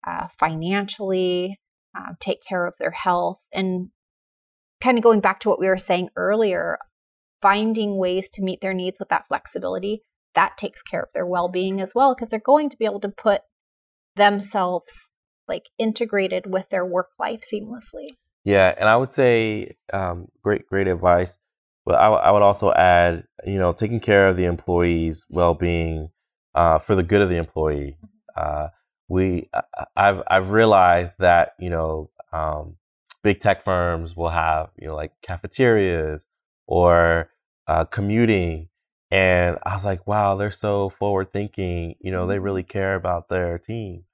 [0.06, 1.60] uh, financially,
[1.97, 3.89] uh, take care of their health, and
[4.82, 6.78] kind of going back to what we were saying earlier,
[7.42, 10.04] finding ways to meet their needs with that flexibility.
[10.36, 13.02] That takes care of their well being as well, because they're going to be able
[13.02, 13.42] to put
[14.15, 15.12] themselves
[15.48, 18.08] like integrated with their work life seamlessly.
[18.46, 21.39] Yeah, and I would say um, great, great advice.
[21.86, 26.10] But I, I, would also add, you know, taking care of the employee's well-being
[26.54, 27.98] uh, for the good of the employee.
[28.36, 28.68] Uh,
[29.08, 29.50] we,
[29.96, 32.76] I've, I've realized that you know, um,
[33.30, 36.26] big tech firms will have you know like cafeterias
[36.65, 37.30] or
[37.68, 38.70] uh, commuting,
[39.12, 41.94] and I was like, wow, they're so forward thinking.
[42.02, 44.06] You know, they really care about their team.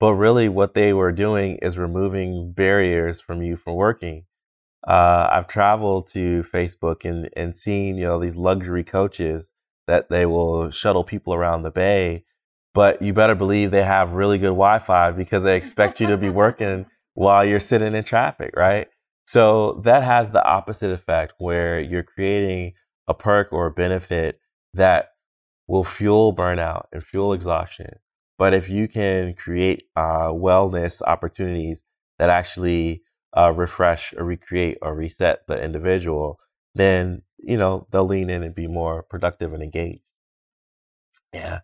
[0.00, 4.24] But really, what they were doing is removing barriers from you from working.
[4.84, 9.52] Uh, I've traveled to Facebook and, and seen, you know, these luxury coaches
[9.86, 12.24] that they will shuttle people around the bay.
[12.74, 16.16] But you better believe they have really good Wi Fi because they expect you to
[16.16, 18.88] be working while you're sitting in traffic, right?
[19.26, 22.74] So that has the opposite effect where you're creating
[23.08, 24.40] a perk or a benefit
[24.74, 25.10] that
[25.66, 27.96] will fuel burnout and fuel exhaustion.
[28.38, 31.84] But if you can create uh, wellness opportunities
[32.18, 33.02] that actually
[33.36, 36.38] uh, refresh or recreate or reset the individual,
[36.74, 40.00] then you know they'll lean in and be more productive and engaged.
[41.32, 41.60] Yeah.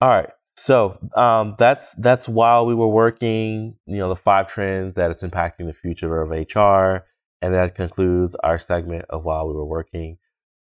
[0.00, 0.30] All right.
[0.62, 5.22] So um, that's that's while we were working, you know, the five trends that is
[5.22, 7.06] impacting the future of HR,
[7.40, 10.18] and that concludes our segment of while we were working.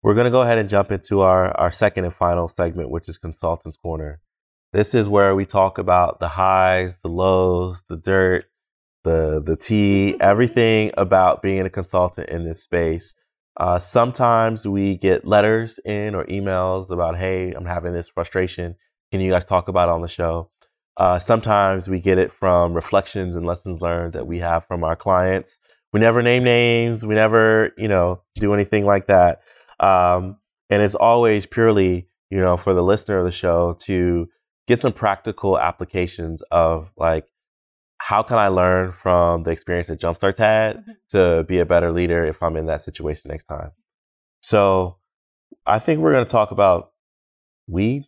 [0.01, 3.09] We're going to go ahead and jump into our our second and final segment, which
[3.09, 4.21] is Consultants Corner.
[4.71, 8.45] This is where we talk about the highs, the lows, the dirt,
[9.03, 13.13] the the tea, everything about being a consultant in this space.
[13.57, 18.77] Uh, sometimes we get letters in or emails about, "Hey, I'm having this frustration.
[19.11, 20.49] Can you guys talk about it on the show?"
[20.97, 24.95] Uh, sometimes we get it from reflections and lessons learned that we have from our
[24.95, 25.59] clients.
[25.93, 27.05] We never name names.
[27.05, 29.41] We never, you know, do anything like that.
[29.79, 30.37] Um,
[30.69, 34.29] and it's always purely, you know, for the listener of the show to
[34.67, 37.25] get some practical applications of like
[37.97, 40.91] how can I learn from the experience that Jumpstart had mm-hmm.
[41.09, 43.71] to be a better leader if I'm in that situation next time.
[44.41, 44.97] So
[45.65, 46.91] I think we're going to talk about
[47.67, 48.05] weed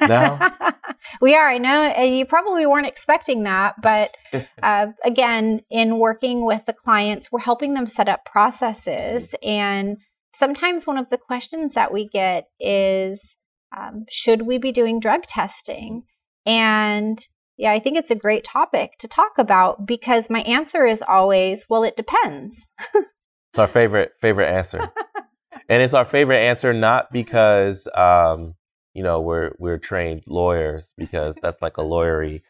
[0.00, 0.52] now.
[1.20, 1.48] we are.
[1.48, 4.16] I know you probably weren't expecting that, but
[4.62, 9.34] uh, again, in working with the clients, we're helping them set up processes.
[9.42, 9.48] Mm-hmm.
[9.48, 9.96] And
[10.32, 13.36] sometimes one of the questions that we get is,
[13.76, 16.02] um, should we be doing drug testing?
[16.44, 17.18] And
[17.56, 21.66] yeah, I think it's a great topic to talk about because my answer is always,
[21.68, 22.66] well, it depends.
[22.94, 24.80] it's our favorite favorite answer,
[25.68, 28.54] and it's our favorite answer not because um,
[28.96, 32.42] you know we're we're trained lawyers because that's like a lawyery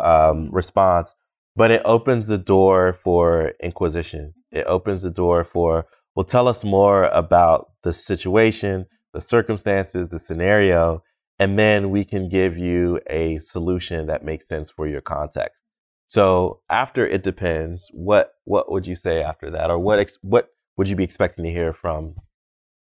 [0.00, 1.14] um, response,
[1.56, 4.34] but it opens the door for inquisition.
[4.52, 10.18] It opens the door for well, tell us more about the situation the circumstances, the
[10.18, 11.02] scenario,
[11.38, 15.58] and then we can give you a solution that makes sense for your context.
[16.06, 20.48] So after it depends, what what would you say after that, or what ex- what
[20.76, 22.16] would you be expecting to hear from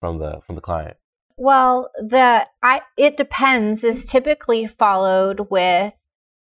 [0.00, 0.96] from the from the client?
[1.36, 5.92] Well, the I it depends is typically followed with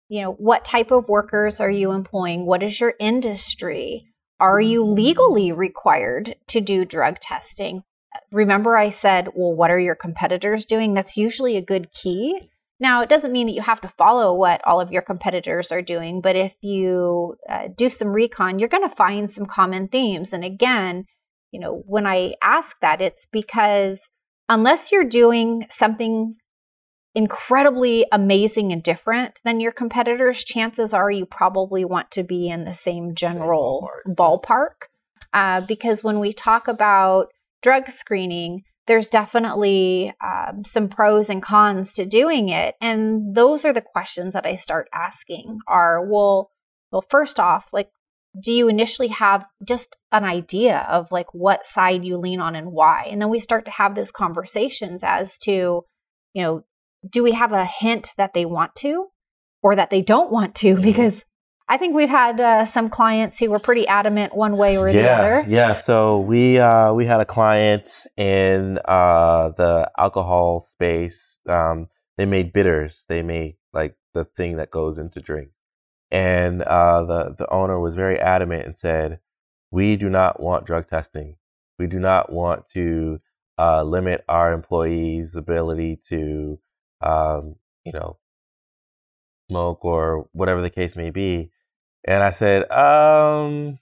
[0.10, 2.46] you know what type of workers are you employing?
[2.46, 4.08] What is your industry?
[4.40, 7.84] Are you legally required to do drug testing?
[8.32, 10.94] remember I said, well, what are your competitors doing?
[10.94, 12.50] That's usually a good key.
[12.80, 15.84] Now, it doesn't mean that you have to follow what all of your competitors are
[15.84, 20.34] doing, but if you uh, do some recon, you're going to find some common themes.
[20.34, 21.06] And again,
[21.52, 24.10] you know, when I ask that, it's because
[24.50, 26.36] unless you're doing something
[27.14, 32.64] incredibly amazing and different than your competitors, chances are you probably want to be in
[32.64, 34.44] the same general same ballpark.
[34.44, 34.88] ballpark.
[35.34, 37.28] Uh, because when we talk about
[37.62, 42.76] drug screening, there's definitely um, some pros and cons to doing it.
[42.82, 46.52] And those are the questions that I start asking are, well,
[46.92, 47.90] well, first off, like,
[48.40, 52.72] do you initially have just an idea of like what side you lean on and
[52.72, 53.08] why?
[53.10, 55.84] And then we start to have those conversations as to,
[56.34, 56.64] you know,
[57.10, 59.08] do we have a hint that they want to
[59.62, 60.74] or that they don't want to?
[60.74, 60.82] Mm-hmm.
[60.82, 61.26] Because
[61.68, 64.94] I think we've had uh, some clients who were pretty adamant one way or yeah,
[64.94, 65.46] the other.
[65.50, 65.74] Yeah.
[65.76, 71.40] So we uh, we had a client in uh, the alcohol space.
[71.48, 73.06] Um, they made bitters.
[73.08, 75.56] They made like the thing that goes into drinks,
[76.12, 79.20] and uh, the the owner was very adamant and said,
[79.72, 81.38] "We do not want drug testing.
[81.80, 83.22] We do not want to
[83.58, 86.60] uh, limit our employees' ability to,
[87.02, 87.56] um,
[87.86, 88.18] you know,
[89.50, 91.52] smoke or whatever the case may be."
[92.06, 93.78] And I said, um,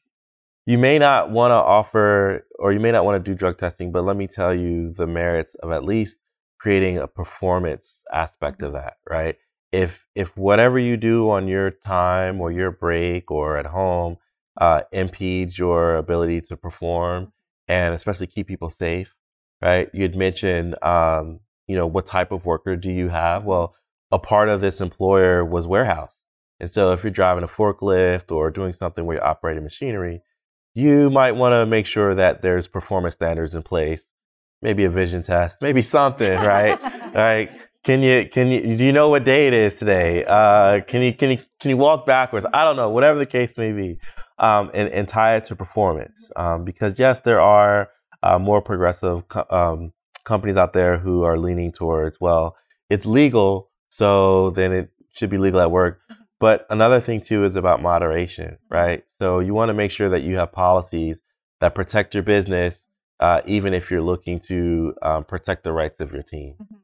[0.65, 3.91] you may not want to offer or you may not want to do drug testing,
[3.91, 6.19] but let me tell you the merits of at least
[6.59, 9.37] creating a performance aspect of that, right?
[9.71, 14.17] If if whatever you do on your time or your break or at home
[14.59, 17.31] uh, impedes your ability to perform
[17.67, 19.13] and especially keep people safe,
[19.61, 19.89] right?
[19.93, 23.45] You'd mentioned, um, you know, what type of worker do you have?
[23.45, 23.75] Well,
[24.11, 26.19] a part of this employer was warehouse
[26.59, 30.21] and so if you're driving a forklift or doing something where you're operating machinery,
[30.73, 34.09] you might want to make sure that there's performance standards in place,
[34.61, 36.79] maybe a vision test, maybe something, right?
[37.13, 37.49] right?
[37.83, 40.25] Can you can you do you know what day it is today?
[40.25, 42.45] Uh, can you can you can you walk backwards?
[42.53, 43.99] I don't know, whatever the case may be,
[44.37, 46.29] um, and and tie it to performance.
[46.35, 47.89] Um, because yes, there are
[48.21, 49.93] uh, more progressive co- um,
[50.25, 52.57] companies out there who are leaning towards well,
[52.89, 56.01] it's legal, so then it should be legal at work.
[56.39, 59.03] But another thing too is about moderation, right?
[59.21, 61.21] So you want to make sure that you have policies
[61.61, 62.87] that protect your business,
[63.21, 66.55] uh, even if you're looking to um, protect the rights of your team.
[66.61, 66.75] Mm-hmm.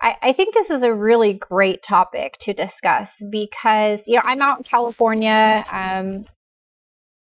[0.00, 4.42] I, I, think this is a really great topic to discuss because you know I'm
[4.42, 5.64] out in California.
[5.70, 6.26] Um,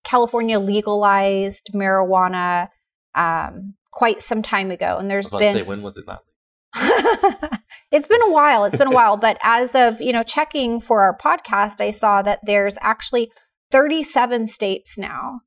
[0.03, 2.69] California legalized marijuana
[3.15, 6.23] um, quite some time ago, and there's been say, when was it not?
[7.91, 8.65] it's been a while.
[8.65, 12.21] It's been a while, but as of, you know, checking for our podcast, I saw
[12.21, 13.31] that there's actually
[13.71, 15.41] 37 states now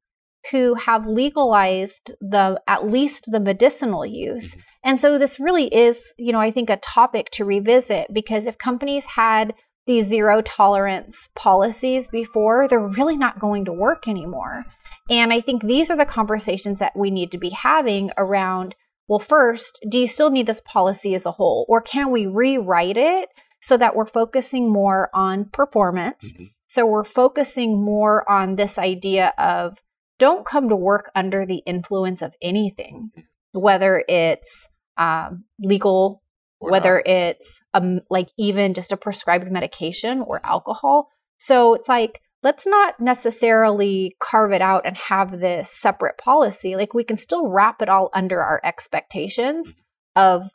[0.50, 4.52] who have legalized the at least the medicinal use.
[4.52, 4.60] Mm-hmm.
[4.88, 8.56] And so this really is, you know, I think a topic to revisit because if
[8.56, 9.52] companies had
[9.86, 14.64] these zero tolerance policies before, they're really not going to work anymore.
[15.10, 18.76] And I think these are the conversations that we need to be having around
[19.08, 22.96] well, first, do you still need this policy as a whole, or can we rewrite
[22.98, 23.28] it
[23.60, 26.32] so that we're focusing more on performance?
[26.32, 26.44] Mm-hmm.
[26.66, 29.78] So we're focusing more on this idea of
[30.18, 33.10] don't come to work under the influence of anything,
[33.52, 34.68] whether it's
[34.98, 36.22] um, legal,
[36.60, 37.06] or whether not.
[37.06, 41.08] it's um, like even just a prescribed medication or alcohol.
[41.38, 46.76] So it's like, let's not necessarily carve it out and have this separate policy.
[46.76, 49.74] Like we can still wrap it all under our expectations
[50.16, 50.50] of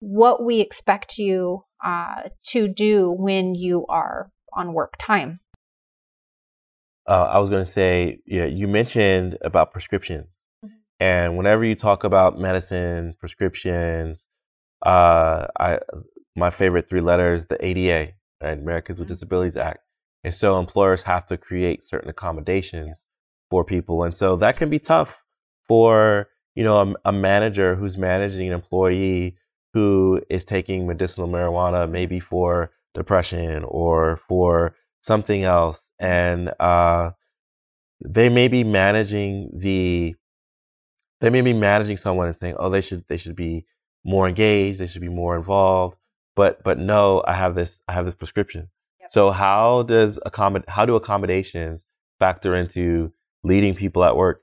[0.00, 5.40] what we expect you uh, to do when you are on work time.
[7.06, 10.26] Uh, I was going to say, yeah, you mentioned about prescriptions.
[11.00, 14.26] And whenever you talk about medicine, prescriptions,
[14.84, 15.78] uh, I,
[16.34, 18.58] my favorite three letters, the ADA, right?
[18.58, 19.14] Americans with mm-hmm.
[19.14, 19.80] Disabilities Act
[20.24, 23.02] and so employers have to create certain accommodations
[23.50, 24.02] for people.
[24.02, 25.24] And so that can be tough
[25.66, 29.36] for, you know, a, a manager who's managing an employee
[29.74, 35.88] who is taking medicinal marijuana, maybe for depression or for something else.
[35.98, 37.12] And uh,
[38.04, 40.16] they may be managing the,
[41.20, 43.64] they may be managing someone and saying, oh, they should, they should be
[44.04, 45.96] more engaged, they should be more involved.
[46.36, 48.68] But, but no, I have this, I have this prescription
[49.08, 51.86] so how does accommod how do accommodations
[52.18, 53.12] factor into
[53.42, 54.42] leading people at work?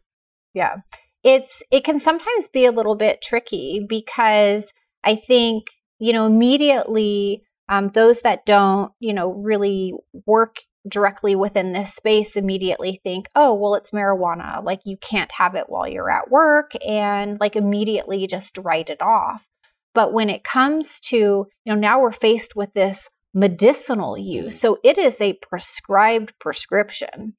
[0.54, 0.78] Yeah.
[1.24, 4.74] It's it can sometimes be a little bit tricky because
[5.04, 5.66] I think,
[6.00, 9.94] you know, immediately um, those that don't, you know, really
[10.26, 10.58] work
[10.88, 14.64] directly within this space immediately think, oh, well, it's marijuana.
[14.64, 19.02] Like you can't have it while you're at work and like immediately just write it
[19.02, 19.46] off.
[19.94, 24.60] But when it comes to, you know, now we're faced with this medicinal use.
[24.60, 27.36] So it is a prescribed prescription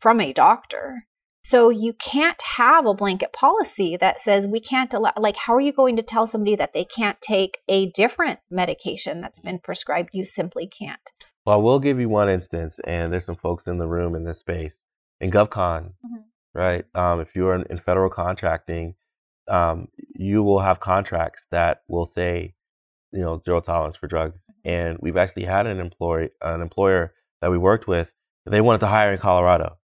[0.00, 1.06] from a doctor.
[1.48, 5.62] So you can't have a blanket policy that says we can't allow, like, how are
[5.62, 10.10] you going to tell somebody that they can't take a different medication that's been prescribed?
[10.12, 11.00] You simply can't.
[11.46, 14.24] Well, I will give you one instance, and there's some folks in the room in
[14.24, 14.82] this space
[15.22, 16.20] in GovCon, mm-hmm.
[16.52, 16.84] right?
[16.94, 18.96] Um, if you're in, in, federal contracting,
[19.48, 22.56] um, you will have contracts that will say,
[23.10, 24.38] you know, zero tolerance for drugs.
[24.66, 28.12] And we've actually had an employee, an employer that we worked with.
[28.44, 29.77] They wanted to hire in Colorado.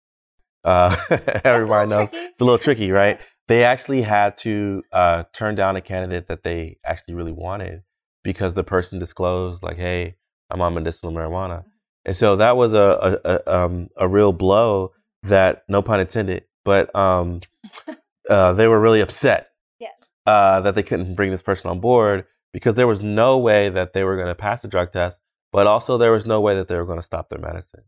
[0.65, 0.95] Uh,
[1.43, 2.25] everybody knows tricky.
[2.25, 3.19] it's a little tricky, right?
[3.47, 7.83] They actually had to uh, turn down a candidate that they actually really wanted
[8.23, 10.15] because the person disclosed, like, "Hey,
[10.49, 11.63] I'm on medicinal marijuana,"
[12.05, 14.93] and so that was a a, a, um, a real blow.
[15.21, 17.41] That no pun intended, but um,
[18.29, 19.49] uh, they were really upset
[19.79, 19.89] Yeah.
[20.25, 23.93] uh, that they couldn't bring this person on board because there was no way that
[23.93, 25.19] they were going to pass the drug test,
[25.51, 27.83] but also there was no way that they were going to stop their medicine.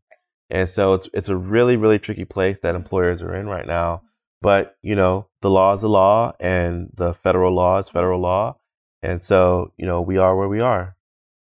[0.50, 4.04] And so it's it's a really really tricky place that employers are in right now.
[4.42, 8.58] But you know the law is the law, and the federal law is federal law,
[9.02, 10.96] and so you know we are where we are.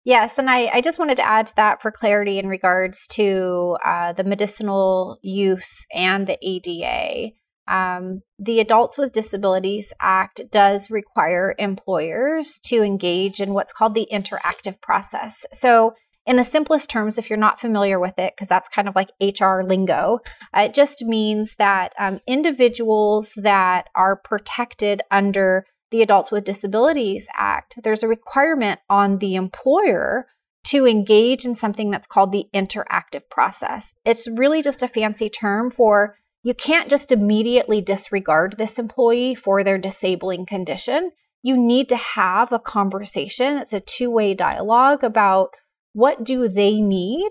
[0.05, 3.77] Yes, and I, I just wanted to add to that for clarity in regards to
[3.85, 7.35] uh, the medicinal use and the ADA.
[7.69, 14.09] Um, the Adults with Disabilities Act does require employers to engage in what's called the
[14.13, 15.47] interactive process.
[15.53, 15.95] So,
[16.27, 19.11] in the simplest terms, if you're not familiar with it, because that's kind of like
[19.21, 20.21] HR lingo,
[20.57, 27.29] uh, it just means that um, individuals that are protected under the Adults with Disabilities
[27.37, 30.27] Act, there's a requirement on the employer
[30.65, 33.95] to engage in something that's called the interactive process.
[34.05, 39.63] It's really just a fancy term for you can't just immediately disregard this employee for
[39.63, 41.11] their disabling condition.
[41.43, 43.59] You need to have a conversation.
[43.59, 45.51] It's a two way dialogue about
[45.93, 47.31] what do they need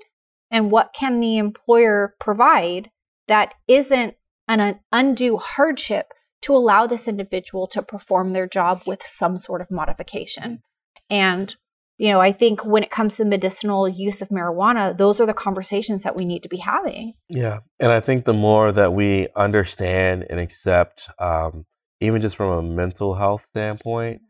[0.50, 2.92] and what can the employer provide
[3.28, 4.16] that isn't
[4.48, 6.08] an undue hardship
[6.42, 10.62] to allow this individual to perform their job with some sort of modification.
[11.10, 11.56] And,
[11.98, 15.34] you know, I think when it comes to medicinal use of marijuana, those are the
[15.34, 17.14] conversations that we need to be having.
[17.30, 21.66] Yeah, and I think the more that we understand and accept, um,
[22.00, 24.22] even just from a mental health standpoint,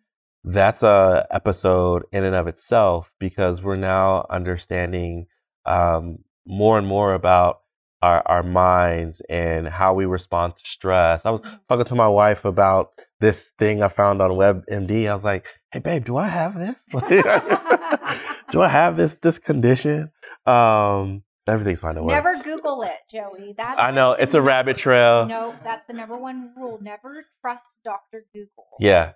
[0.43, 5.27] that's a episode in and of itself because we're now understanding
[5.65, 7.59] um, more and more about
[8.01, 11.25] our, our minds and how we respond to stress.
[11.25, 15.07] I was talking to my wife about this thing I found on WebMD.
[15.07, 16.83] I was like, "Hey, babe, do I have this?
[18.49, 20.11] do I have this this condition?"
[20.47, 21.95] Um, everything's fine.
[21.95, 22.07] Don't.
[22.07, 23.53] Never Google it, Joey.
[23.55, 25.27] That's I know it's a rabbit trail.
[25.27, 26.79] No, that's the number one rule.
[26.81, 28.25] Never trust Dr.
[28.33, 28.65] Google.
[28.79, 29.11] Yeah.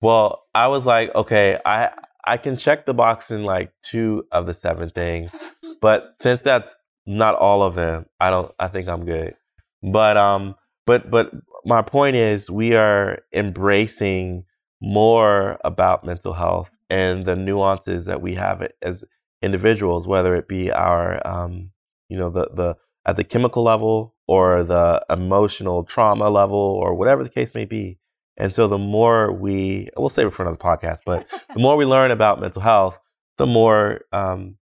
[0.00, 1.90] Well, I was like, okay, I
[2.24, 5.34] I can check the box in like two of the seven things,
[5.80, 6.76] but since that's
[7.06, 8.52] not all of them, I don't.
[8.58, 9.34] I think I'm good.
[9.82, 11.32] But um, but but
[11.64, 14.44] my point is, we are embracing
[14.82, 19.04] more about mental health and the nuances that we have as
[19.42, 21.70] individuals, whether it be our um,
[22.08, 22.76] you know, the the
[23.06, 27.98] at the chemical level or the emotional trauma level or whatever the case may be.
[28.36, 31.84] And so the more we, we'll save it for another podcast, but the more we
[31.84, 32.98] learn about mental health,
[33.38, 34.56] the more um,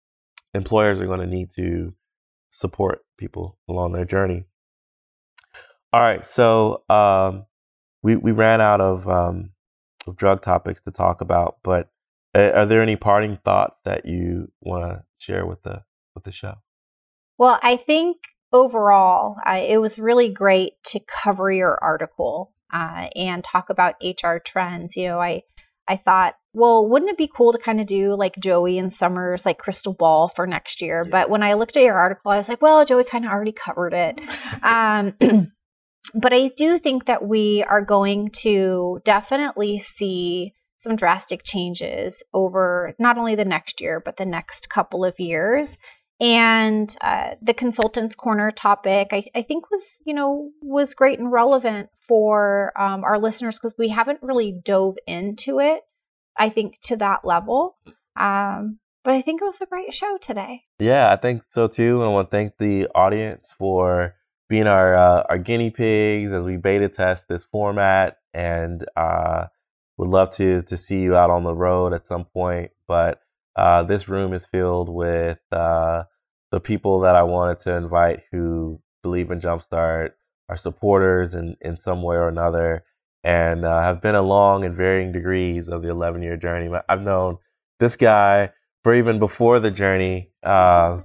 [0.55, 1.95] employers are going to need to
[2.51, 4.45] support people along their journey.
[5.93, 7.47] All right, so um,
[8.03, 9.51] we we ran out of, um,
[10.07, 11.91] of drug topics to talk about, but
[12.35, 15.83] uh, are there any parting thoughts that you want to share with the
[16.15, 16.55] with the show?
[17.39, 18.19] Well, I think
[18.53, 24.37] overall, uh, it was really great to cover your article uh, and talk about HR
[24.45, 24.97] trends.
[24.97, 25.43] You know, I
[25.89, 29.45] I thought, well, wouldn't it be cool to kind of do like Joey and Sommer's
[29.45, 31.03] like crystal ball for next year?
[31.05, 31.11] Yeah.
[31.11, 33.53] But when I looked at your article, I was like, well, Joey kind of already
[33.53, 34.21] covered it.
[34.63, 35.15] Um,
[36.15, 42.95] but I do think that we are going to definitely see some drastic changes over
[42.99, 45.77] not only the next year, but the next couple of years.
[46.21, 51.33] And uh, the consultants corner topic, I, I, think was you know was great and
[51.33, 55.83] relevant for um, our listeners because we haven't really dove into it.
[56.37, 57.77] I think to that level,
[58.17, 60.65] um, but I think it was a great show today.
[60.79, 62.03] Yeah, I think so too.
[62.03, 64.15] And I want to thank the audience for
[64.49, 69.47] being our uh, our guinea pigs as we beta test this format, and uh,
[69.97, 72.73] would love to to see you out on the road at some point.
[72.87, 73.23] But
[73.57, 76.05] uh, this room is filled with uh,
[76.51, 80.11] the people that I wanted to invite who believe in Jumpstart,
[80.49, 82.85] are supporters in, in some way or another,
[83.23, 86.69] and uh, have been along in varying degrees of the 11 year journey.
[86.89, 87.39] I've known
[87.79, 88.51] this guy
[88.83, 90.31] for even before the journey.
[90.43, 91.03] Uh,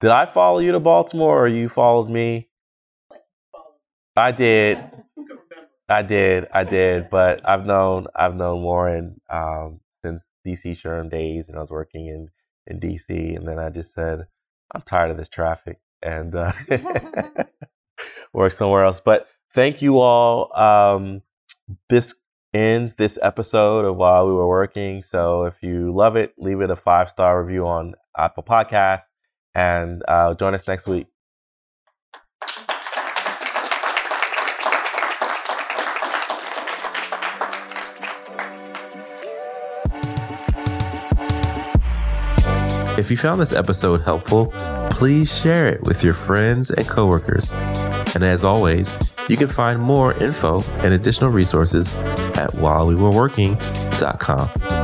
[0.00, 2.50] did I follow you to Baltimore or you followed me?
[4.16, 4.78] I did.
[5.88, 6.46] I did.
[6.52, 7.08] I did.
[7.10, 12.06] But I've known I've known Warren um, since DC Sherm days, and I was working
[12.06, 12.30] in
[12.66, 14.26] in DC, and then I just said,
[14.74, 16.52] I'm tired of this traffic, and uh,
[18.32, 19.00] work somewhere else.
[19.00, 20.56] But thank you all.
[20.58, 21.22] Um,
[21.88, 22.14] this
[22.52, 25.02] ends this episode of While We Were Working.
[25.02, 29.02] So if you love it, leave it a five star review on Apple Podcast
[29.54, 31.08] and uh, join us next week.
[42.96, 44.52] If you found this episode helpful,
[44.90, 47.50] please share it with your friends and coworkers.
[48.14, 48.94] And as always,
[49.28, 51.92] you can find more info and additional resources
[52.36, 54.83] at whilewewereworking.com.